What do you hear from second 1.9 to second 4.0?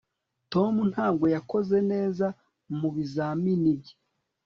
neza mubizamini bye